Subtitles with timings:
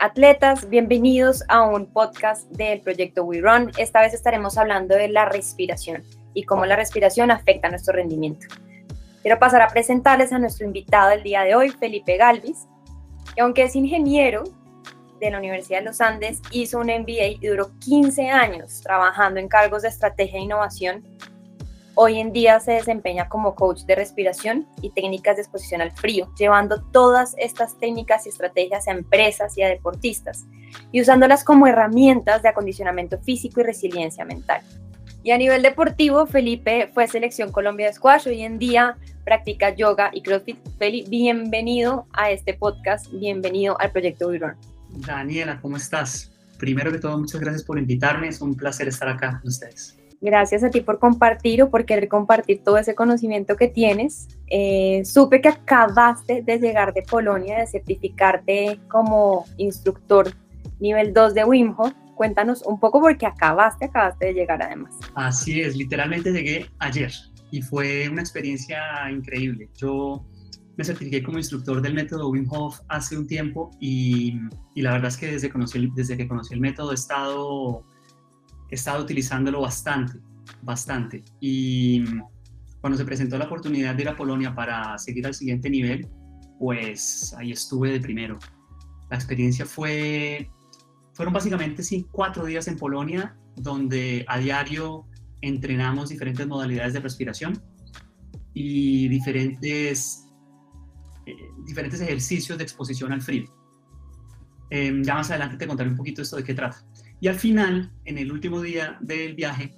[0.00, 3.72] Atletas, bienvenidos a un podcast del proyecto We Run.
[3.78, 6.04] Esta vez estaremos hablando de la respiración
[6.34, 8.46] y cómo la respiración afecta nuestro rendimiento.
[9.22, 12.68] Quiero pasar a presentarles a nuestro invitado del día de hoy, Felipe Galvis,
[13.34, 14.44] que aunque es ingeniero
[15.18, 19.48] de la Universidad de los Andes, hizo un MBA y duró 15 años trabajando en
[19.48, 21.04] cargos de estrategia e innovación
[22.00, 26.32] Hoy en día se desempeña como coach de respiración y técnicas de exposición al frío,
[26.38, 30.46] llevando todas estas técnicas y estrategias a empresas y a deportistas
[30.92, 34.62] y usándolas como herramientas de acondicionamiento físico y resiliencia mental.
[35.24, 38.28] Y a nivel deportivo, Felipe fue selección Colombia de Squash.
[38.28, 40.58] Hoy en día practica yoga y CrossFit.
[40.78, 44.54] Felipe, bienvenido a este podcast, bienvenido al proyecto Virón.
[44.90, 46.30] Daniela, ¿cómo estás?
[46.60, 48.28] Primero que todo, muchas gracias por invitarme.
[48.28, 49.97] Es un placer estar acá con ustedes.
[50.20, 54.26] Gracias a ti por compartir o por querer compartir todo ese conocimiento que tienes.
[54.48, 60.32] Eh, supe que acabaste de llegar de Polonia, de certificarte como instructor
[60.80, 61.92] nivel 2 de Wim Hof.
[62.16, 64.92] Cuéntanos un poco porque acabaste, acabaste de llegar además.
[65.14, 67.12] Así es, literalmente llegué ayer
[67.52, 68.80] y fue una experiencia
[69.10, 69.68] increíble.
[69.76, 70.26] Yo
[70.76, 74.40] me certifiqué como instructor del método Wim Hof hace un tiempo y,
[74.74, 77.84] y la verdad es que desde, conocí, desde que conocí el método he estado
[78.70, 80.18] he estado utilizándolo bastante,
[80.62, 81.24] bastante.
[81.40, 82.04] Y
[82.80, 86.08] cuando se presentó la oportunidad de ir a Polonia para seguir al siguiente nivel,
[86.58, 88.38] pues ahí estuve de primero.
[89.10, 90.50] La experiencia fue,
[91.14, 95.06] fueron básicamente sí, cuatro días en Polonia, donde a diario
[95.40, 97.62] entrenamos diferentes modalidades de respiración
[98.54, 100.26] y diferentes,
[101.26, 103.44] eh, diferentes ejercicios de exposición al frío.
[104.70, 106.84] Em, ya más adelante te contaré un poquito esto de qué trata.
[107.20, 109.74] Y al final, en el último día del viaje,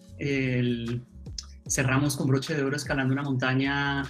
[1.69, 4.03] cerramos con broche de oro escalando una montaña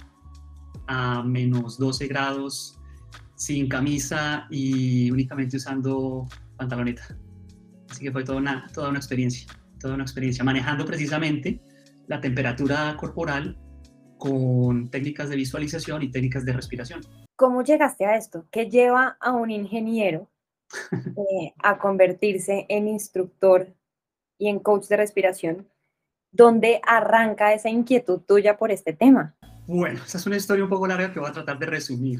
[0.87, 2.77] a menos 12 grados,
[3.35, 6.27] sin camisa y únicamente usando
[6.57, 7.03] pantaloneta.
[7.89, 9.47] Así que fue toda una, toda una experiencia,
[9.79, 11.61] toda una experiencia, manejando precisamente
[12.07, 13.57] la temperatura corporal
[14.17, 17.01] con técnicas de visualización y técnicas de respiración.
[17.35, 18.45] ¿Cómo llegaste a esto?
[18.51, 20.29] ¿Qué lleva a un ingeniero
[20.91, 23.73] eh, a convertirse en instructor
[24.37, 25.67] y en coach de respiración,
[26.31, 29.35] ¿dónde arranca esa inquietud tuya por este tema?
[29.67, 32.19] Bueno, esa es una historia un poco larga que voy a tratar de resumir.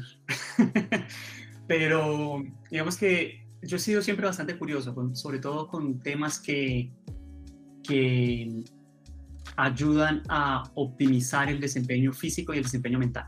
[1.66, 6.90] Pero digamos que yo he sido siempre bastante curioso, sobre todo con temas que,
[7.82, 8.64] que
[9.56, 13.26] ayudan a optimizar el desempeño físico y el desempeño mental.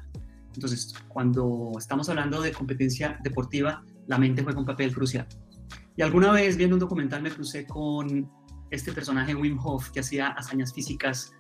[0.55, 5.27] Entonces, cuando estamos hablando de competencia deportiva, la mente juega un papel crucial.
[5.97, 8.31] Y alguna vez viendo un documental me crucé con
[8.71, 11.33] este personaje Wim Hof que hacía hazañas físicas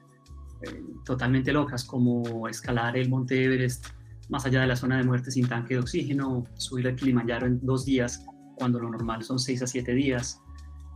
[0.62, 3.86] eh, totalmente locas, como escalar el Monte Everest
[4.28, 7.60] más allá de la zona de muerte sin tanque de oxígeno, subir al Kilimanjaro en
[7.60, 8.24] dos días,
[8.56, 10.40] cuando lo normal son seis a siete días.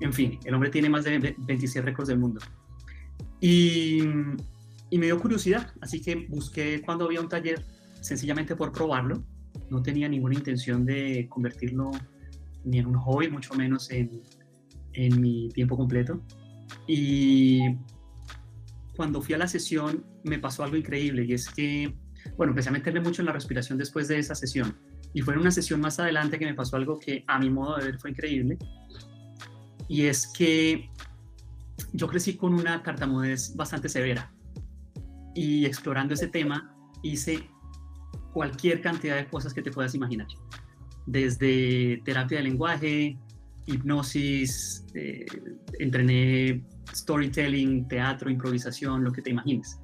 [0.01, 2.41] En fin, el hombre tiene más de 26 récords del mundo.
[3.41, 4.01] Y,
[4.91, 7.65] y me dio curiosidad, así que busqué cuando había un taller,
[8.01, 9.25] sencillamente por probarlo,
[9.71, 11.91] no tenía ninguna intención de convertirlo
[12.65, 14.23] ni en un hobby, mucho menos en,
[14.93, 16.23] en mi tiempo completo.
[16.87, 17.61] Y
[18.97, 21.95] cuando fui a la sesión me pasó algo increíble y es que,
[22.37, 24.77] bueno, empecé a meterme mucho en la respiración después de esa sesión.
[25.15, 27.77] Y fue en una sesión más adelante que me pasó algo que a mi modo
[27.77, 28.59] de ver fue increíble.
[29.89, 30.91] Y es que
[31.93, 34.33] yo crecí con una tartamudez bastante severa.
[35.35, 37.49] Y explorando ese tema hice
[38.39, 40.29] cualquier cantidad de cosas que te puedas imaginar.
[41.07, 43.19] Desde terapia de lenguaje,
[43.67, 45.27] hipnosis, eh,
[45.81, 46.63] entrené
[46.95, 49.81] storytelling, teatro, improvisación, lo que te imagines.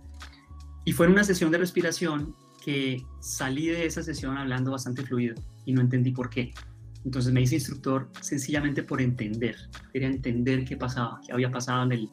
[0.84, 5.34] Y fue en una sesión de respiración que salí de esa sesión hablando bastante fluido
[5.66, 6.54] y no entendí por qué.
[7.04, 9.56] Entonces me hice instructor sencillamente por entender.
[9.92, 12.08] Quería entender qué pasaba, qué había pasado en el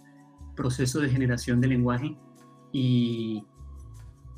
[0.55, 2.17] proceso de generación de lenguaje.
[2.73, 3.43] Y,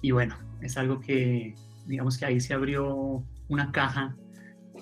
[0.01, 4.15] y bueno, es algo que digamos que ahí se abrió una caja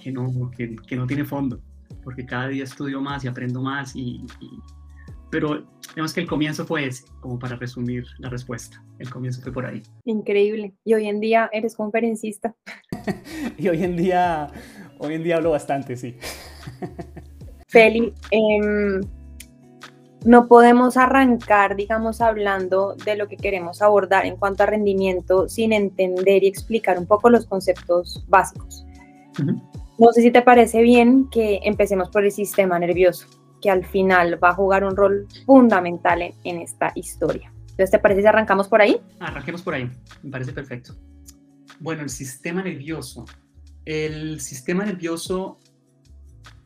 [0.01, 1.61] que no, que, que no tiene fondo,
[2.03, 4.25] porque cada día estudio más y aprendo más, y,
[5.29, 9.51] pero digamos que el comienzo fue ese, como para resumir la respuesta, el comienzo fue
[9.51, 9.81] por ahí.
[10.05, 12.55] Increíble, y hoy en día eres conferencista.
[13.57, 14.47] y hoy en día,
[14.99, 16.17] hoy en día hablo bastante, sí.
[17.67, 18.99] Feli, eh,
[20.23, 25.73] no podemos arrancar, digamos, hablando de lo que queremos abordar en cuanto a rendimiento sin
[25.73, 28.85] entender y explicar un poco los conceptos básicos.
[29.97, 33.27] No sé si te parece bien que empecemos por el sistema nervioso,
[33.61, 37.51] que al final va a jugar un rol fundamental en, esta historia.
[37.61, 39.01] Entonces, ¿te parece si arrancamos por ahí?
[39.19, 39.89] Arranquemos por ahí,
[40.21, 40.95] me parece perfecto.
[41.79, 43.25] Bueno, el sistema nervioso.
[43.85, 45.57] El sistema nervioso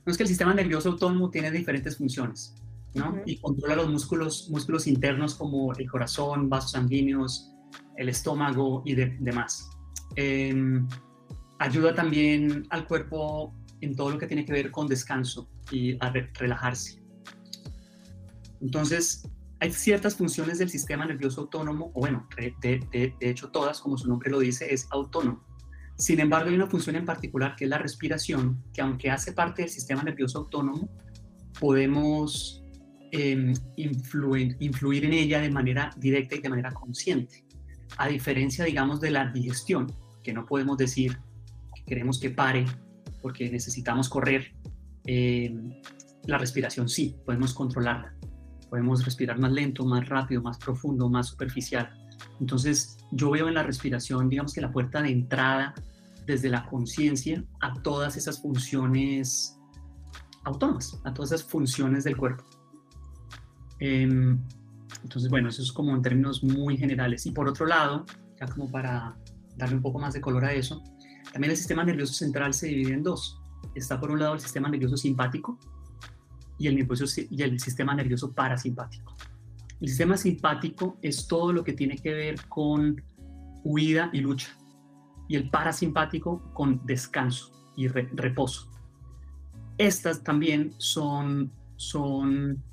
[0.05, 2.53] No es que el sistema nervioso autónomo tiene diferentes funciones,
[2.95, 3.21] ¿no?
[3.25, 7.51] Y controla los músculos, músculos internos como el corazón, vasos sanguíneos,
[7.97, 9.69] el estómago y demás.
[10.15, 10.87] Em,
[11.59, 16.11] ayuda también al cuerpo en todo lo que tiene que ver con descanso y a
[16.39, 17.01] relajarse.
[18.61, 19.27] Entonces,
[19.59, 22.27] hay ciertas funciones del sistema nervioso autónomo, o bueno,
[22.61, 25.43] de, hecho todas, como su nombre lo dice, es autónomo.
[25.97, 29.61] Sin embargo, hay una función en particular que es la respiración, que aunque hace parte
[29.61, 30.89] del sistema nervioso autónomo,
[31.59, 32.64] podemos
[33.15, 37.43] em, influir, en ella de manera directa y de manera consciente.
[37.97, 39.91] A diferencia, digamos, de la digestión,
[40.23, 41.17] que no podemos decir
[41.75, 42.65] que queremos que pare
[43.21, 44.53] porque necesitamos correr,
[45.05, 45.71] em,
[46.25, 48.15] la respiración sí, podemos controlarla
[48.69, 51.89] podemos respirar más lento, más rápido, más profundo, más superficial.
[52.39, 55.73] Entonces, yo veo en la respiración, digamos que la puerta de entrada
[56.25, 59.57] desde la conciencia a todas esas funciones
[60.43, 62.43] autónomas, a todas esas funciones del cuerpo.
[63.79, 64.39] Em,
[65.03, 67.25] entonces, bueno, eso es como en términos muy generales.
[67.25, 68.05] Y por otro lado,
[68.39, 69.17] ya como para
[69.57, 70.83] darle un poco más de color a eso,
[71.31, 73.39] también el sistema nervioso central se divide en dos.
[73.73, 75.59] Está por un lado el sistema nervioso simpático,
[76.57, 76.87] y el,
[77.29, 79.13] y el sistema nervioso parasimpático.
[79.81, 83.01] El sistema simpático es todo lo que tiene que ver con
[83.63, 84.55] huida y lucha,
[85.27, 88.71] y el parasimpático con descanso y reposo.
[89.77, 92.63] Estas también son, son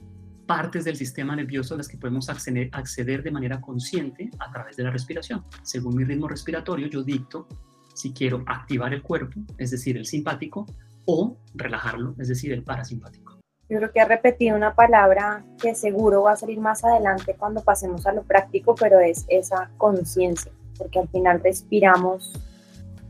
[0.55, 4.77] partes del sistema nervioso a las que podemos acceder, acceder de manera consciente a través
[4.77, 5.43] de la respiración.
[5.63, 7.47] Según mi ritmo respiratorio, yo dicto
[7.95, 10.67] si quiero activar el cuerpo, es decir, el simpático,
[11.07, 13.39] o relajarlo, es decir, el parasimpático.
[13.71, 17.65] Yo creo que ha repetido una palabra que seguro va a salir más adelante cuando
[17.65, 22.31] pasemos a lo práctico, pero es esa conciencia, porque al final respiramos,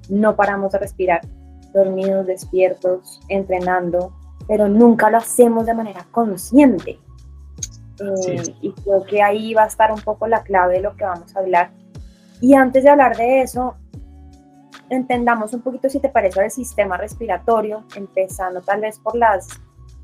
[0.09, 1.23] no paramos de respirar,
[1.75, 4.15] dormidos, despiertos, entrenando,
[4.47, 7.00] pero nunca lo hacemos de manera consciente.
[8.02, 11.04] Eh, y creo que ahí va a estar un poco la clave de lo que
[11.04, 11.70] vamos a hablar.
[12.40, 13.76] Y antes de hablar de eso,
[14.90, 19.49] entendamos un poquito si te parece el sistema respiratorio, empezando tal vez por las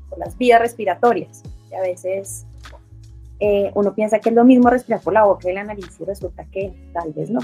[0.09, 1.43] por las vías respiratorias.
[1.69, 2.45] Y a veces
[3.39, 6.03] eh, uno piensa que es lo mismo respirar por la boca y la nariz y
[6.03, 7.39] resulta que tal vez no.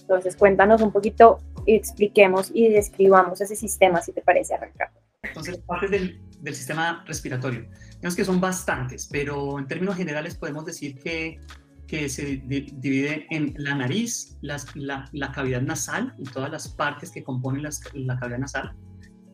[0.00, 4.90] Entonces cuéntanos un poquito y expliquemos y describamos ese sistema, si te parece, arrancar.
[5.22, 7.68] Entonces, partes del, del sistema respiratorio.
[7.94, 11.40] Digamos que son bastantes, pero en términos generales podemos decir que,
[11.86, 17.10] que se divide en la nariz, las, la, la, cavidad nasal y todas las partes
[17.10, 18.76] que componen las, la cavidad nasal,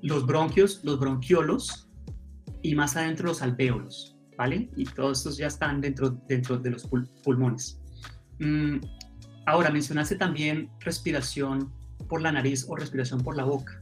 [0.02, 1.88] los bronquios, los bronquiolos,
[2.64, 4.70] y más adentro los alvéolos, ¿vale?
[4.74, 6.88] Y todos estos ya están dentro, dentro de los
[7.22, 7.78] pulmones.
[8.40, 8.78] Mm,
[9.46, 11.70] ahora, mencionaste también respiración
[12.08, 13.80] por la nariz o respiración por la boca.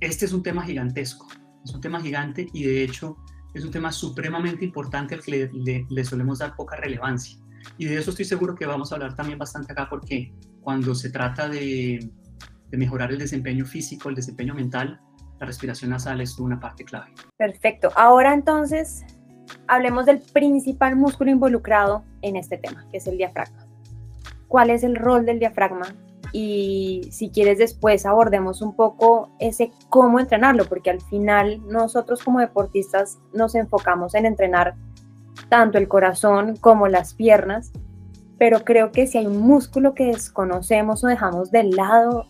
[0.00, 1.26] Este es un tema gigantesco,
[1.66, 3.16] es un tema gigante y de hecho
[3.52, 7.38] es un tema supremamente importante al que le, le solemos dar poca relevancia.
[7.78, 11.10] Y de eso estoy seguro que vamos a hablar también bastante acá porque cuando se
[11.10, 12.10] trata de,
[12.68, 15.00] de mejorar el desempeño físico, el desempeño mental,
[15.40, 17.12] la respiración nasal es una parte clave.
[17.36, 17.90] Perfecto.
[17.96, 19.04] Ahora entonces
[19.66, 23.66] hablemos del principal músculo involucrado en este tema, que es el diafragma.
[24.48, 25.86] ¿Cuál es el rol del diafragma?
[26.38, 32.40] Y si quieres después abordemos un poco ese cómo entrenarlo, porque al final nosotros como
[32.40, 34.74] deportistas nos enfocamos en entrenar
[35.48, 37.72] tanto el corazón como las piernas,
[38.38, 42.26] pero creo que si hay un músculo que desconocemos o dejamos de lado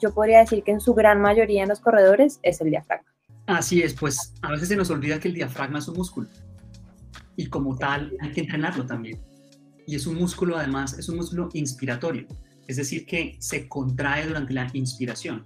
[0.00, 3.06] yo podría decir que en su gran mayoría en los corredores es el diafragma.
[3.44, 6.26] Así es, pues a veces se nos olvida que el diafragma es un músculo
[7.36, 9.20] y como tal hay que entrenarlo también.
[9.86, 12.26] Y es un músculo además, es un músculo inspiratorio,
[12.72, 15.44] es decir, que se contrae durante la inspiración.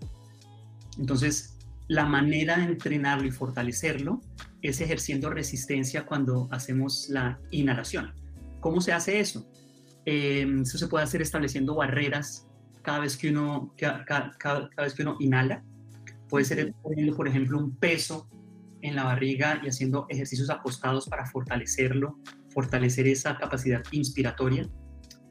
[0.99, 4.21] Entonces, la manera de entrenarlo y fortalecerlo
[4.62, 8.12] es ejerciendo resistencia cuando hacemos la inhalación.
[8.61, 9.47] ¿Cómo se hace eso?
[10.04, 12.47] Eh, eso se puede hacer estableciendo barreras
[12.83, 15.64] cada vez que uno, cada, vez que uno inhala.
[16.28, 18.28] Puede ser poniendo, por ejemplo, un peso
[18.83, 22.18] en la barriga y haciendo ejercicios acostados para fortalecerlo,
[22.50, 24.68] fortalecer esa capacidad inspiratoria.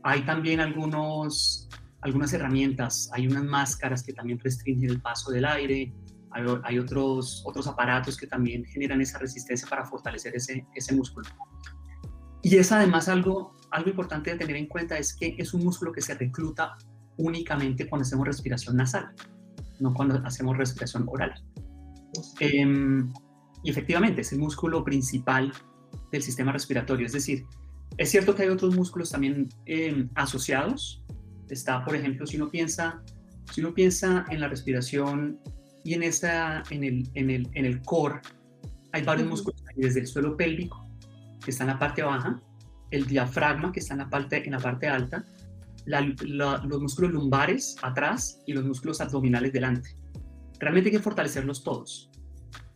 [0.03, 1.69] Hay también algunos,
[2.05, 5.91] algunas herramientas, hay unas máscaras que también restringen el paso del aire,
[6.29, 11.27] hay, hay, otros, otros aparatos que también generan esa resistencia para fortalecer ese, ese músculo.
[12.43, 15.91] Y es además algo, algo importante de tener en cuenta, es que es un músculo
[15.91, 16.77] que se recluta
[17.17, 19.07] únicamente cuando hacemos respiración nasal,
[19.79, 21.33] no cuando hacemos respiración oral.
[22.39, 23.11] Em,
[23.63, 25.51] y efectivamente es el músculo principal
[26.11, 27.45] del sistema respiratorio, es decir,
[27.97, 31.01] es cierto que hay otros músculos también em, asociados.
[31.49, 33.01] Está, por ejemplo, si uno piensa,
[33.51, 35.39] si uno piensa en la respiración
[35.83, 38.21] y en, esa, en, el, en, el, en el core
[38.91, 40.87] hay varios músculos, desde el suelo pélvico,
[41.43, 42.41] que está en la parte baja,
[42.91, 45.25] el diafragma, que está en la parte, en la parte alta,
[45.85, 49.97] los músculos lumbares atrás y los músculos abdominales delante.
[50.59, 52.09] Realmente hay que fortalecerlos todos.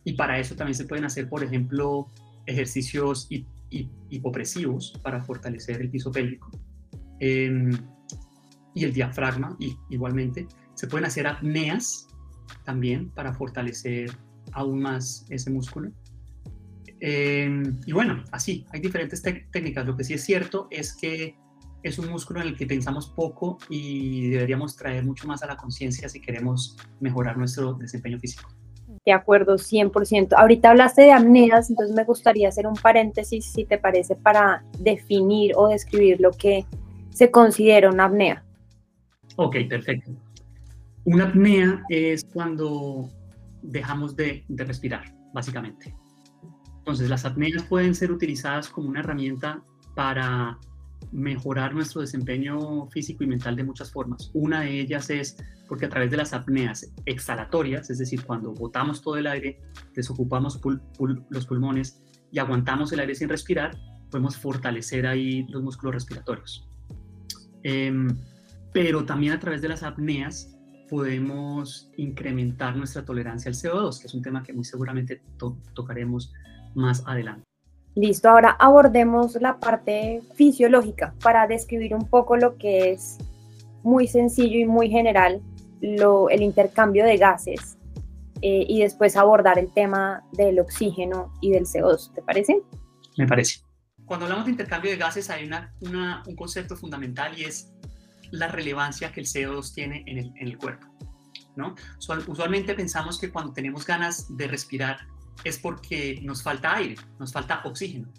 [0.04, 2.10] Y para eso también se pueden hacer, por ejemplo,
[2.46, 3.28] ejercicios
[4.10, 6.50] hipopresivos para fortalecer el piso pélvico.
[7.18, 7.70] Em,
[8.74, 10.46] y el diafragma, y, igualmente.
[10.74, 12.06] Se pueden hacer apneas
[12.64, 14.10] también para fortalecer
[14.52, 15.90] aún más ese músculo.
[17.00, 19.86] Em, y bueno, así, hay diferentes técnicas.
[19.86, 21.34] Lo que sí es cierto es que
[21.82, 25.56] es un músculo en el que pensamos poco y deberíamos traer mucho más a la
[25.56, 28.50] conciencia si queremos mejorar nuestro desempeño físico.
[29.06, 30.34] De acuerdo, 100%.
[30.36, 35.52] Ahorita hablaste de apneas, entonces me gustaría hacer un paréntesis, si te parece, para definir
[35.56, 36.66] o describir lo que
[37.08, 38.44] se considera una apnea.
[39.36, 40.12] Ok, perfecto.
[41.04, 43.08] Una apnea es cuando
[43.62, 45.94] dejamos de, de respirar, básicamente.
[46.78, 49.62] Entonces, las apneas pueden ser utilizadas como una herramienta
[49.94, 50.58] para
[51.12, 54.30] mejorar nuestro desempeño físico y mental de muchas formas.
[54.34, 55.36] Una de ellas es
[55.68, 59.60] porque a través de las apneas exhalatorias, es decir, cuando botamos todo el aire,
[59.94, 60.60] desocupamos
[61.30, 63.76] los pulmones y aguantamos el aire sin respirar,
[64.10, 66.68] podemos fortalecer ahí los músculos respiratorios.
[67.62, 68.08] Em,
[68.72, 70.56] pero también a través de las apneas
[70.88, 75.22] podemos incrementar nuestra tolerancia al CO2, que es un tema que muy seguramente
[75.74, 76.32] tocaremos
[76.74, 77.44] más adelante.
[77.94, 83.18] Listo, ahora abordemos la parte fisiológica para describir un poco lo que es
[83.82, 85.42] muy sencillo y muy general
[85.80, 87.78] lo, el intercambio de gases
[88.42, 92.14] eh, y después abordar el tema del oxígeno y del CO2.
[92.14, 92.62] ¿Te parece?
[93.16, 93.60] Me parece.
[94.04, 97.72] Cuando hablamos de intercambio de gases hay una, un concepto fundamental y es
[98.30, 100.86] la relevancia que el CO2 tiene en el, cuerpo.
[101.56, 101.74] ¿no?
[102.26, 105.06] Usualmente pensamos que cuando tenemos ganas de respirar
[105.44, 108.12] es porque nos falta aire, nos falta oxígeno.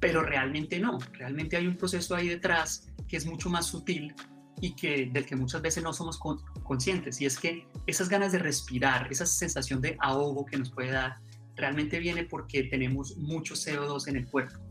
[0.00, 4.14] Pero realmente no, realmente hay un proceso ahí detrás que es mucho más sutil
[4.60, 8.38] y que del que muchas veces no somos conscientes y es que esas ganas de
[8.38, 11.16] respirar, esa sensación de ahogo que nos puede dar,
[11.56, 14.65] realmente viene porque tenemos mucho CO2 en el cuerpo.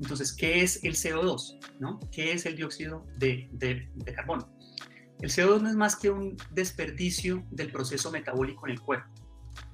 [0.00, 1.58] Entonces, ¿qué es el CO2?
[1.78, 2.00] ¿no?
[2.10, 3.48] ¿Qué es el dióxido de,
[4.14, 4.50] carbono?
[5.20, 9.10] El CO2 no es más que un desperdicio del proceso metabólico en el cuerpo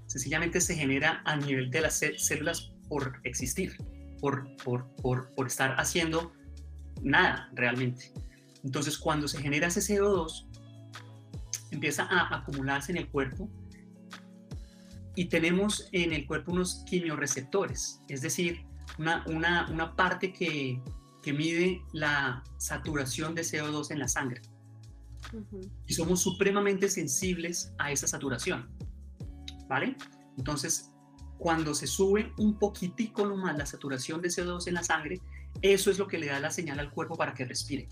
[0.06, 3.76] sencillamente se genera a nivel de las células por existir,
[4.20, 6.32] por, por, por, por estar haciendo
[7.02, 8.12] nada realmente.
[8.64, 10.46] Entonces, cuando se genera ese CO2,
[11.70, 13.50] empieza a acumularse en el cuerpo
[15.14, 18.65] y tenemos en el cuerpo unos quimiorreceptores, es decir,
[18.98, 20.80] una, una, una parte que,
[21.22, 24.42] que, mide la saturación de CO2 en la sangre.
[25.86, 28.68] Y somos supremamente sensibles a esa saturación.
[29.68, 29.96] ¿vale?
[30.36, 30.90] Entonces,
[31.38, 35.20] cuando se sube un poquitico nomás la saturación de CO2 en la sangre,
[35.62, 37.88] eso es lo que le da la señal al cuerpo para que respire.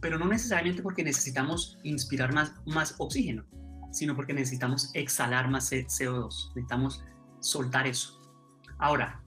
[0.00, 3.44] Pero no necesariamente porque necesitamos inspirar más, más oxígeno,
[3.92, 7.02] sino porque necesitamos exhalar más CO2, necesitamos
[7.40, 8.20] soltar eso.
[8.78, 9.22] Ahora,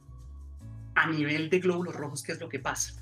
[0.99, 3.01] a nivel de glóbulos rojos, ¿qué es lo que pasa?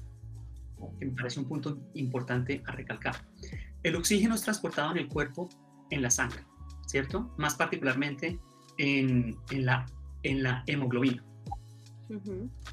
[0.99, 3.15] Que me parece un punto importante a recalcar.
[3.81, 5.49] El oxígeno es transportado en el cuerpo
[5.89, 6.45] en la sangre,
[6.85, 7.33] ¿cierto?
[7.37, 8.39] Más particularmente
[8.77, 9.87] en, la,
[10.21, 11.25] en la hemoglobina.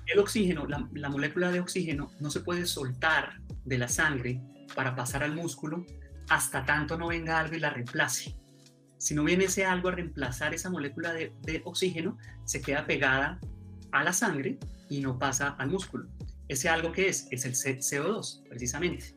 [0.06, 4.42] El oxígeno, la, molécula de oxígeno, no se puede soltar de la sangre
[4.76, 5.86] para pasar al músculo
[6.28, 8.36] hasta tanto no venga algo y la reemplace.
[8.98, 13.40] Si no viene ese algo a reemplazar esa molécula de, de oxígeno, se queda pegada
[13.90, 16.08] a la sangre y no pasa al músculo.
[16.48, 19.16] Ese algo que es, es el CO2, precisamente.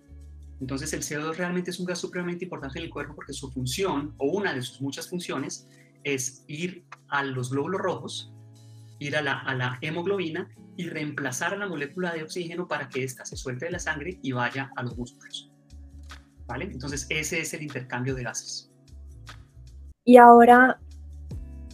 [0.59, 4.15] Entonces el CO2 realmente es un gas supremamente importante en el cuerpo porque su función,
[4.17, 5.67] o una de sus muchas funciones,
[6.03, 8.33] es ir a los glóbulos rojos,
[8.99, 13.35] ir a la, hemoglobina y reemplazar a la molécula de oxígeno para que ésta se
[13.35, 15.51] suelte de la sangre y vaya a los músculos.
[16.47, 16.65] ¿Vale?
[16.65, 18.71] Entonces ese es el intercambio de gases.
[20.05, 20.79] Y ahora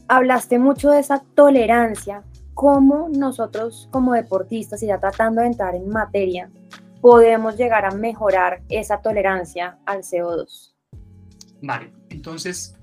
[0.08, 2.24] hablaste mucho de esa tolerancia.
[2.53, 6.51] ¿Cómo nosotros como deportistas, y ya tratando de entrar en materia,
[7.01, 10.74] podemos llegar a mejorar esa tolerancia al CO2?
[11.62, 12.75] Vale, entonces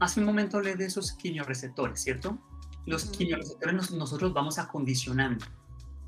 [0.00, 2.38] hace un momento hablé de esos quimioreceptores, ¿cierto?
[2.86, 5.44] Los quimioreceptores nosotros vamos acondicionando,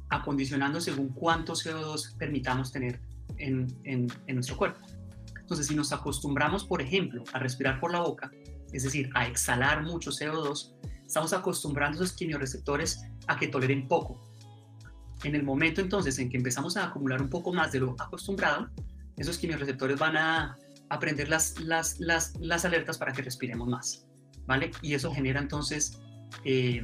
[0.08, 3.00] acondicionando según cuánto CO2 permitamos tener
[3.38, 4.80] en, en, nuestro cuerpo.
[5.40, 8.30] Entonces, si nos acostumbramos, por ejemplo, a respirar por la boca,
[8.72, 10.74] es decir, a exhalar mucho CO2,
[11.10, 14.22] estamos acostumbrando esos quimioreceptores a que toleren poco.
[15.24, 18.70] En el momento entonces en que empezamos a acumular un poco más de lo acostumbrado,
[19.16, 20.56] esos quimioreceptores van a
[20.88, 24.06] aprender las, las, las, las alertas para que respiremos más.
[24.46, 24.70] ¿vale?
[24.82, 26.00] Y eso genera entonces
[26.44, 26.80] eh,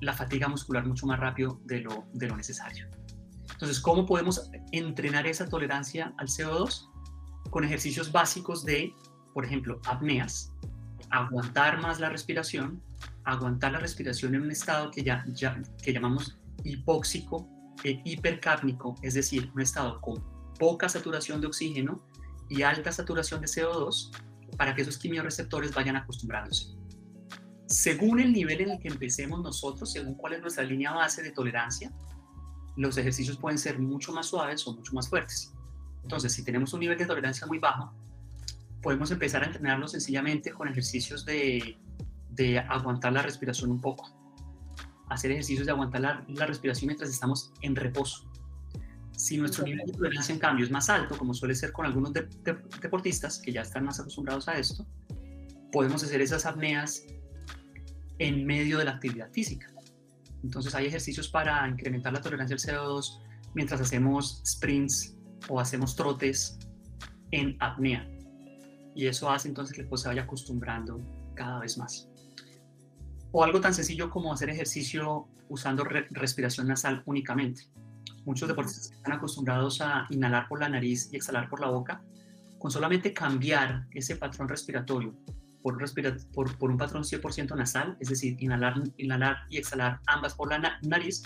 [0.00, 2.88] la fatiga muscular mucho más rápido de lo, de lo necesario.
[3.50, 6.88] Entonces, ¿cómo podemos entrenar esa tolerancia al CO2?
[7.50, 8.94] Con ejercicios básicos de,
[9.34, 10.52] por ejemplo, apneas,
[11.10, 12.80] aguantar más la respiración,
[13.24, 17.48] aguantar la respiración en un estado que, ya, ya que llamamos hipóxico
[17.84, 20.22] e hipercápnico, es decir, un estado con
[20.58, 22.04] poca saturación de oxígeno
[22.48, 24.10] y alta saturación de CO2,
[24.56, 26.74] para que esos quimiorreceptores vayan acostumbrándose.
[27.66, 31.30] Según el nivel en el que empecemos nosotros, según cuál es nuestra línea base de
[31.30, 31.92] tolerancia,
[32.76, 35.52] los ejercicios pueden ser mucho más suaves o mucho más fuertes.
[36.02, 37.94] Entonces, si tenemos un nivel de tolerancia muy bajo,
[38.82, 41.78] podemos empezar a entrenarlo sencillamente con ejercicios de,
[42.32, 44.10] de aguantar la respiración un poco.
[45.08, 48.30] Hacer ejercicios de aguantar la, la respiración mientras estamos en reposo.
[49.16, 52.12] Si nuestro nivel de tolerancia, en cambio, es más alto, como suele ser con algunos
[52.12, 54.86] deportistas que ya están más acostumbrados a esto,
[55.72, 57.04] podemos hacer esas apneas
[58.18, 59.66] en medio de la actividad física.
[60.42, 63.20] Entonces hay ejercicios para incrementar la tolerancia al CO2
[63.54, 65.16] mientras hacemos sprints
[65.48, 66.58] o hacemos trotes
[67.30, 68.08] en apnea.
[68.94, 71.00] Y eso hace entonces que el cuerpo se vaya acostumbrando
[71.34, 72.09] cada vez más.
[73.32, 77.62] O algo tan sencillo como hacer ejercicio usando respiración nasal únicamente.
[78.24, 82.02] Muchos deportistas están acostumbrados a inhalar por la nariz y exhalar por la boca.
[82.58, 85.14] Con solamente cambiar ese patrón respiratorio
[85.62, 85.78] por,
[86.32, 90.78] por, por un patrón 100% nasal, es decir, inhalar, inhalar y exhalar ambas por la
[90.82, 91.22] nariz,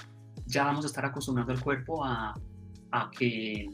[0.46, 2.34] ya vamos a estar acostumbrando al cuerpo a,
[2.90, 3.68] a, que,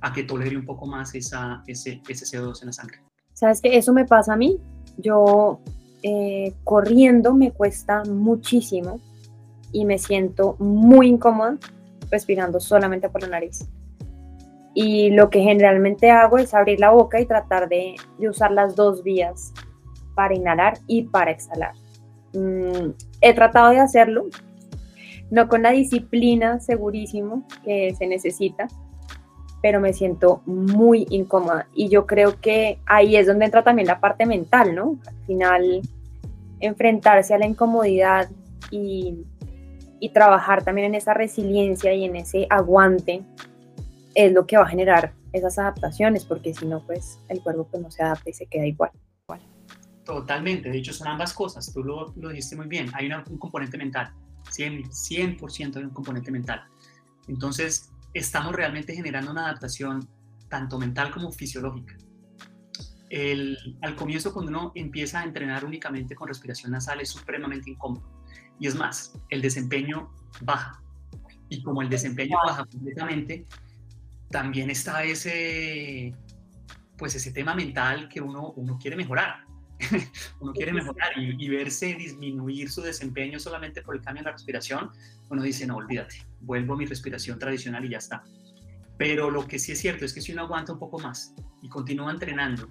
[0.00, 3.00] a que tolere un poco más esa, ese, ese CO2 en la sangre.
[3.32, 4.58] ¿Sabes que Eso me pasa a mí.
[4.96, 5.60] Yo
[6.02, 9.00] eh, corriendo me cuesta muchísimo
[9.72, 11.58] y me siento muy incómoda
[12.10, 13.68] respirando solamente por la nariz.
[14.74, 19.02] Y lo que generalmente hago es abrir la boca y tratar de, usar las dos
[19.02, 19.52] vías
[20.14, 21.72] para inhalar y para exhalar.
[22.34, 22.90] Mm,
[23.22, 24.26] he tratado de hacerlo,
[25.30, 28.68] no con la disciplina segurísimo que se necesita,
[29.66, 33.98] pero me siento muy incómoda y yo creo que ahí es donde entra también la
[33.98, 34.96] parte mental, ¿no?
[35.04, 35.82] Al final,
[36.60, 38.30] enfrentarse a la incomodidad
[38.70, 39.24] y,
[39.98, 43.24] y trabajar también en esa resiliencia y en ese aguante
[44.14, 47.82] es lo que va a generar esas adaptaciones, porque si no, pues el cuerpo pues,
[47.82, 48.92] no se adapta y se queda igual.
[50.04, 53.76] Totalmente, de hecho son ambas cosas, tú lo, lo dijiste muy bien, hay un componente
[53.76, 54.12] mental,
[54.56, 56.62] 100%, 100 hay un componente mental.
[57.26, 60.08] Entonces, estamos realmente generando una adaptación
[60.48, 61.96] tanto mental como fisiológica.
[63.10, 68.02] El, al comienzo, cuando uno empieza a entrenar únicamente con respiración nasal, es supremamente incómodo.
[68.58, 70.82] Y es más, el desempeño baja.
[71.48, 73.46] Y como el desempeño baja completamente,
[74.30, 76.14] también está ese,
[76.96, 79.44] pues ese tema mental que uno, uno quiere mejorar.
[80.40, 84.90] uno quiere mejorar y, verse disminuir su desempeño solamente por el cambio en la respiración,
[85.28, 88.24] uno dice, no, olvídate, vuelvo a mi respiración tradicional y ya está.
[88.98, 91.68] Pero lo que sí es cierto es que si uno aguanta un poco más y
[91.68, 92.68] continúa entrenando,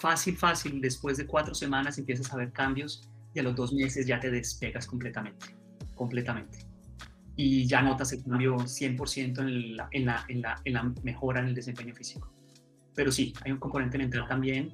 [0.00, 4.06] fácil, fácil, después de cuatro semanas empiezas a ver cambios y a los dos meses
[4.06, 5.46] ya te despegas completamente,
[5.94, 6.66] completamente.
[7.36, 10.08] Y ya notas el cambio 100% en
[10.66, 12.35] en la mejora en el desempeño físico
[12.96, 14.72] pero sí, hay un componente mental también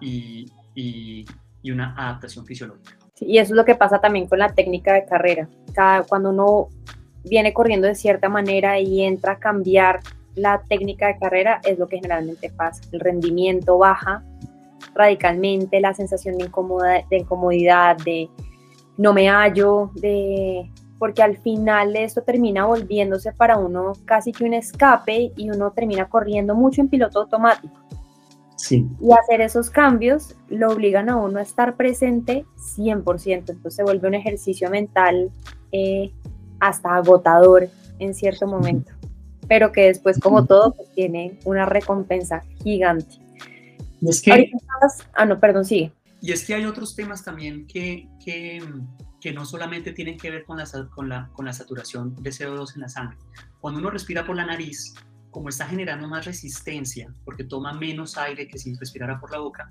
[0.00, 1.24] y, y,
[1.62, 2.96] y una adaptación fisiológica.
[3.20, 5.48] y eso es lo que pasa también con la técnica de carrera.
[5.72, 6.68] Cada, cuando uno
[7.24, 10.00] viene corriendo de cierta manera y entra a cambiar
[10.34, 12.82] la técnica de carrera, es lo que generalmente pasa.
[12.92, 14.24] El rendimiento baja
[14.94, 18.28] radicalmente, la sensación de, incomodidad, de incomodidad, de
[18.96, 24.52] no me hallo, de porque al final esto termina volviéndose para uno casi que un
[24.52, 27.74] escape y uno termina corriendo mucho en piloto automático.
[28.54, 28.86] Sí.
[29.00, 32.44] Y hacer esos cambios lo obligan a uno a estar presente
[32.76, 35.30] 100%, entonces se vuelve un ejercicio mental
[35.72, 36.12] eh,
[36.60, 38.92] hasta agotador en cierto momento,
[39.48, 43.16] pero que después como todo pues, tiene una recompensa gigante.
[44.02, 44.52] es que...
[45.14, 45.92] ah, no, perdón, sigue.
[46.20, 48.62] Y es que hay otros temas también que, que
[49.20, 52.74] que no solamente tienen que ver con la, con, la, con la saturación de CO2
[52.74, 53.18] en la sangre.
[53.60, 54.94] Cuando uno respira por la nariz,
[55.30, 59.68] como está generando más resistencia, porque toma menos aire que si respirara por la boca,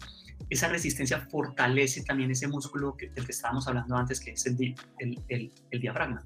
[0.50, 4.76] esa resistencia fortalece también ese músculo que, del que estábamos hablando antes, que es el,
[5.00, 6.26] el, el, el diafragma.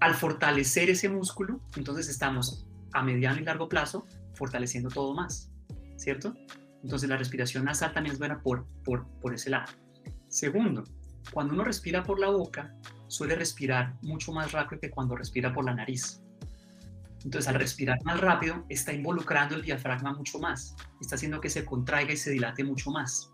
[0.00, 5.50] Al fortalecer ese músculo, entonces estamos a mediano y largo plazo fortaleciendo todo más,
[5.96, 6.34] ¿cierto?
[6.82, 9.72] Entonces la respiración nasal también es buena por, por, por ese lado.
[10.28, 10.84] Segundo,
[11.32, 12.74] cuando uno respira por la boca,
[13.06, 16.22] suele respirar mucho más rápido que cuando respira por la nariz.
[17.24, 21.64] Entonces, al respirar más rápido, está involucrando el diafragma mucho más, está haciendo que se
[21.64, 23.32] contraiga y se dilate mucho más.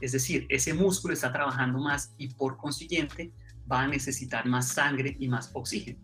[0.00, 3.32] Es decir, ese músculo está trabajando más y por consiguiente
[3.70, 6.00] va a necesitar más sangre y más oxígeno.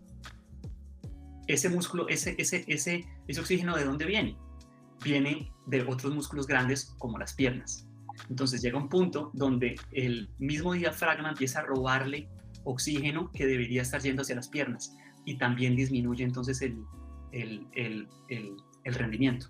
[1.47, 4.37] Ese músculo, ese, ese, ese, ese oxígeno, ¿de dónde viene?
[5.03, 7.87] Viene de otros músculos grandes como las piernas.
[8.29, 12.29] Entonces llega un punto donde el mismo diafragma empieza a robarle
[12.63, 18.07] oxígeno que debería estar yendo hacia las piernas y también disminuye entonces el,
[18.85, 19.47] rendimiento.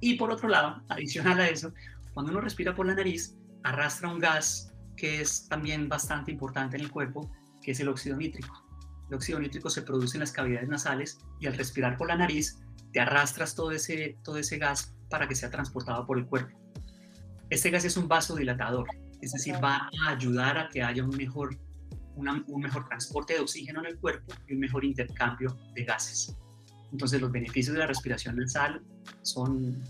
[0.00, 1.72] Y por otro lado, adicional a eso,
[2.14, 6.82] cuando uno respira por la nariz, arrastra un gas que es también bastante importante en
[6.82, 7.30] el cuerpo,
[7.62, 8.66] que es el óxido nítrico.
[9.08, 12.60] El óxido nítrico se produce en las cavidades nasales y al respirar por la nariz
[12.92, 16.58] te arrastras todo ese, todo ese gas para que sea transportado por el cuerpo.
[17.50, 18.86] Este gas es un vasodilatador,
[19.20, 21.58] es decir, va a ayudar a que haya un mejor,
[22.16, 26.36] un mejor transporte de oxígeno en el cuerpo y un mejor intercambio de gases.
[26.92, 28.82] Entonces los beneficios de la respiración nasal
[29.22, 29.82] son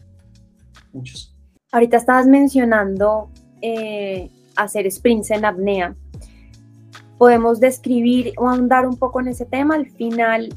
[0.92, 1.36] muchos.
[1.72, 5.94] Ahorita estabas mencionando eh, hacer sprints en apnea.
[7.18, 9.74] Podemos describir o andar un poco en ese tema.
[9.74, 10.48] Al final,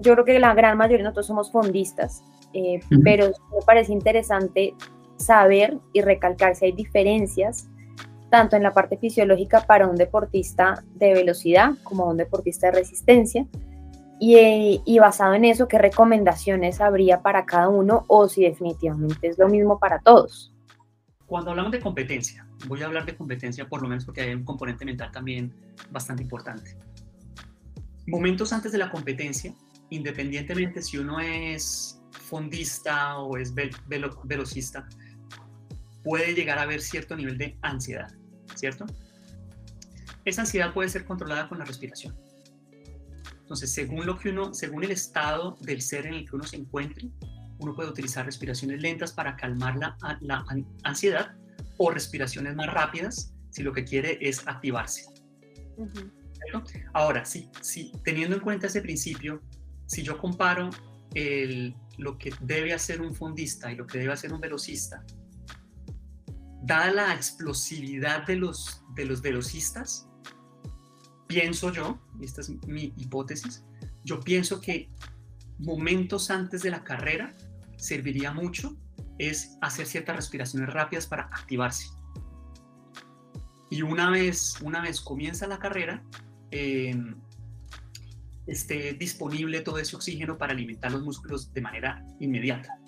[0.00, 4.74] yo creo que la gran mayoría de nosotros somos fondistas, eh, pero me parece interesante
[5.16, 7.68] saber y recalcar si hay diferencias
[8.30, 13.46] tanto en la parte fisiológica para un deportista de velocidad como un deportista de resistencia
[14.18, 19.38] y, y, basado en eso, ¿qué recomendaciones habría para cada uno o si definitivamente es
[19.38, 20.52] lo mismo para todos?
[21.26, 24.44] Cuando hablamos de competencia, voy a hablar de competencia por lo menos porque hay un
[24.44, 25.52] componente mental también
[25.90, 26.76] bastante importante.
[28.06, 29.54] Momentos antes de la competencia,
[29.90, 34.88] independientemente si uno es fondista o es velocista,
[36.04, 38.12] puede llegar a haber cierto nivel de ansiedad,
[38.54, 38.86] ¿cierto?
[40.24, 42.14] Esa ansiedad puede ser controlada con la respiración.
[43.40, 46.56] Entonces, según lo que uno, según el estado del ser en el que uno se
[46.56, 47.10] encuentre,
[47.58, 50.44] uno puede utilizar respiraciones lentas para calmar la, la
[50.82, 51.34] ansiedad
[51.78, 55.06] o respiraciones más rápidas si lo que quiere es activarse.
[56.92, 59.42] Ahora, sí, sí, teniendo en cuenta ese principio,
[59.86, 60.70] si yo comparo
[61.14, 65.04] el, lo que debe hacer un fondista y lo que debe hacer un velocista,
[66.66, 70.08] dada la explosividad de los, de los velocistas,
[71.26, 73.64] pienso yo, y esta es mi hipótesis,
[74.04, 74.90] yo pienso que
[75.58, 77.34] momentos antes de la carrera
[77.76, 78.76] serviría mucho
[79.18, 81.86] es hacer ciertas respiraciones rápidas para activarse.
[83.70, 86.02] Y una vez, una vez comienza la carrera,
[86.50, 87.14] em,
[88.46, 92.78] esté disponible todo ese oxígeno para alimentar los músculos de manera inmediata.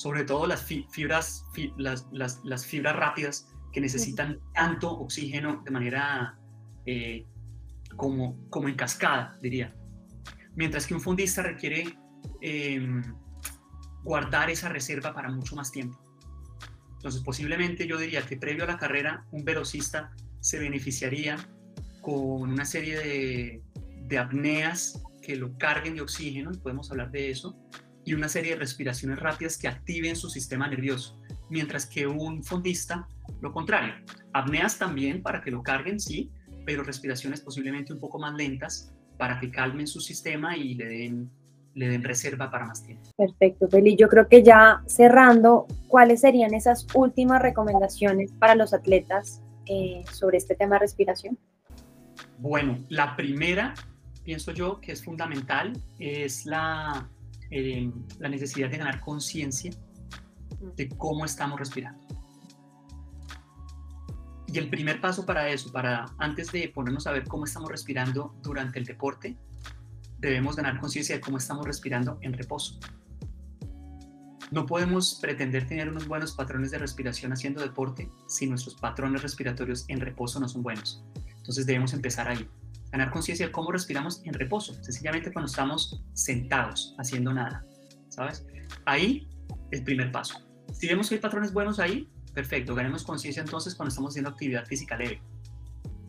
[0.00, 1.44] Sobre todo las fibras,
[1.76, 2.08] las,
[2.42, 6.38] las, fibras rápidas que necesitan tanto oxígeno de manera
[6.86, 7.26] eh,
[7.96, 9.76] como, como en cascada, diría.
[10.54, 11.98] Mientras que un fundista requiere
[12.40, 13.02] em,
[14.02, 16.02] guardar esa reserva para mucho más tiempo.
[16.94, 21.36] Entonces, posiblemente yo diría que previo a la carrera, un velocista se beneficiaría
[22.00, 23.62] con una serie de,
[24.06, 27.54] de apneas que lo carguen de oxígeno, podemos hablar de eso,
[28.10, 31.16] y una serie de respiraciones rápidas que activen su sistema nervioso,
[31.48, 33.06] mientras que un fondista,
[33.40, 33.94] lo contrario,
[34.32, 36.28] apneas también para que lo carguen, sí,
[36.66, 41.30] pero respiraciones posiblemente un poco más lentas para que calmen su sistema y le den,
[41.74, 43.08] le den reserva para más tiempo.
[43.16, 43.94] Perfecto, Feli.
[43.94, 50.38] Yo creo que ya cerrando, ¿cuáles serían esas últimas recomendaciones para los atletas eh, sobre
[50.38, 51.38] este tema de respiración?
[52.38, 53.72] Bueno, la primera,
[54.24, 57.08] pienso yo, que es fundamental, es la,
[57.50, 59.72] eh, la necesidad de ganar conciencia
[60.76, 62.00] de cómo estamos respirando.
[64.46, 68.34] Y el primer paso para eso, para antes de ponernos a ver cómo estamos respirando
[68.42, 69.36] durante el deporte,
[70.18, 72.78] debemos ganar conciencia de cómo estamos respirando en reposo.
[74.50, 79.84] No podemos pretender tener unos buenos patrones de respiración haciendo deporte si nuestros patrones respiratorios
[79.86, 81.04] en reposo no son buenos.
[81.36, 82.48] Entonces debemos empezar ahí.
[82.92, 87.64] Ganar conciencia de cómo respiramos en reposo, sencillamente cuando estamos sentados haciendo nada.
[88.08, 88.44] ¿Sabes?
[88.84, 89.28] Ahí
[89.70, 90.40] el primer paso.
[90.72, 94.64] Si vemos que hay patrones buenos ahí, Perfecto, ganemos conciencia entonces cuando estamos haciendo actividad
[94.66, 95.20] física leve.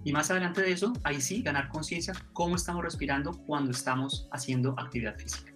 [0.04, 4.76] Y más adelante de eso, ahí sí, ganar conciencia cómo estamos respirando cuando estamos haciendo
[4.80, 5.52] actividad física.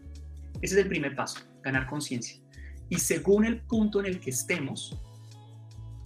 [0.61, 2.39] Ese es el primer paso, ganar conciencia.
[2.89, 4.99] Y según el punto en el que estemos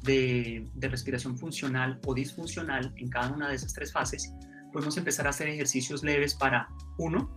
[0.04, 4.34] de, de, respiración funcional o disfuncional en cada una de esas tres fases,
[4.72, 7.30] podemos empezar a hacer ejercicios leves para, uno,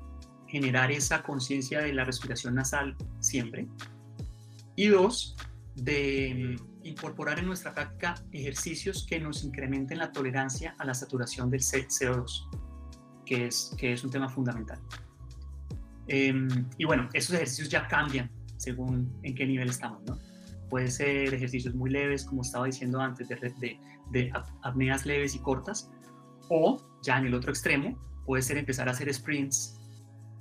[0.49, 3.67] generar esa conciencia de la respiración nasal siempre.
[4.77, 5.37] Y dos,
[5.75, 11.61] de incorporar en nuestra práctica ejercicios que nos incrementen la tolerancia a la saturación del
[11.61, 12.49] CO2,
[13.25, 14.79] que es, que es un tema fundamental.
[16.09, 20.19] Em, y bueno, esos ejercicios ya cambian según en qué nivel estamos, ¿no?
[20.69, 23.79] Puede ser ejercicios muy leves, como estaba diciendo antes, de, de,
[24.11, 25.91] de apneas leves y cortas,
[26.53, 29.79] o ya en el otro extremo, puede ser empezar a hacer sprints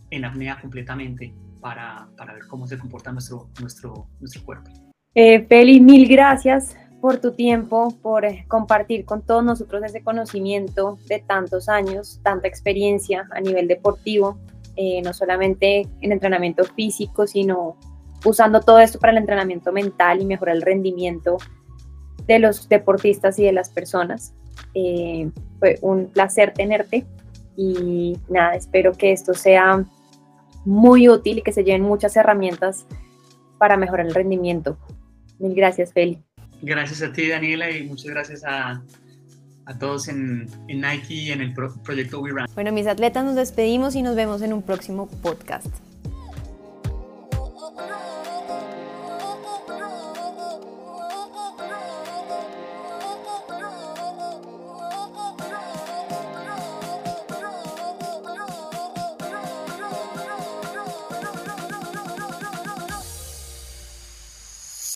[0.09, 4.69] en apnea completamente para, para ver cómo se comporta nuestro, nuestro, nuestro cuerpo.
[5.15, 5.47] Eh,
[5.79, 11.69] mil gracias por tu tiempo, por eh, compartir con todos nosotros ese conocimiento de tantos
[11.69, 14.37] años, tanta experiencia a nivel deportivo,
[14.75, 17.77] eh, no solamente en entrenamiento físico, sino
[18.23, 21.37] usando todo esto para el entrenamiento mental y mejorar el rendimiento
[22.27, 24.35] de los deportistas y de las personas.
[24.73, 27.05] Eh, fue un placer tenerte
[27.55, 29.85] y nada, espero que esto sea
[30.65, 32.85] muy útil y que se lleven muchas herramientas
[33.57, 34.77] para mejorar el rendimiento.
[35.39, 36.19] Mil gracias, Feli.
[36.61, 38.83] Gracias a ti, Daniela, y muchas gracias a,
[39.65, 42.45] a todos en, en, Nike y en el proyecto We Run.
[42.53, 45.67] Bueno, mis atletas, nos despedimos y nos vemos en un próximo podcast.